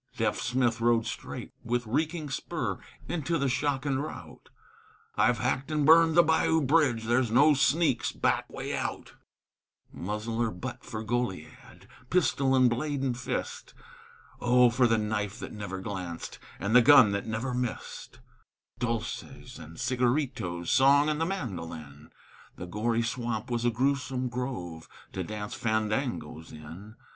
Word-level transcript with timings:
Deaf 0.17 0.39
Smith 0.41 0.81
rode 0.81 1.05
straight, 1.05 1.51
with 1.63 1.85
reeking 1.85 2.27
spur, 2.31 2.79
Into 3.07 3.37
the 3.37 3.47
shock 3.47 3.85
and 3.85 4.01
rout: 4.01 4.49
"I've 5.15 5.37
hacked 5.37 5.69
and 5.69 5.85
burned 5.85 6.15
the 6.17 6.23
bayou 6.23 6.59
bridge, 6.59 7.03
There's 7.03 7.29
no 7.29 7.53
sneak's 7.53 8.11
back 8.11 8.51
way 8.51 8.75
out!" 8.75 9.13
Muzzle 9.93 10.39
or 10.41 10.49
butt 10.49 10.83
for 10.83 11.03
Goliad, 11.03 11.87
Pistol 12.09 12.55
and 12.55 12.67
blade 12.67 13.03
and 13.03 13.15
fist! 13.15 13.75
Oh, 14.39 14.71
for 14.71 14.87
the 14.87 14.97
knife 14.97 15.37
that 15.37 15.53
never 15.53 15.77
glanced, 15.79 16.39
And 16.59 16.75
the 16.75 16.81
gun 16.81 17.11
that 17.11 17.27
never 17.27 17.53
missed! 17.53 18.21
Dulces 18.79 19.59
and 19.59 19.77
cigaritos, 19.79 20.71
Song 20.71 21.09
and 21.09 21.21
the 21.21 21.27
mandolin! 21.27 22.09
That 22.55 22.71
gory 22.71 23.03
swamp 23.03 23.51
was 23.51 23.65
a 23.65 23.69
gruesome 23.69 24.29
grove 24.29 24.89
To 25.13 25.23
dance 25.23 25.53
fandangos 25.53 26.51
in. 26.51 26.95